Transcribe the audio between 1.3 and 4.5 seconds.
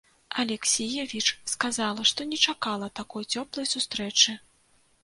сказала, што не чакала такой цёплай сустрэчы.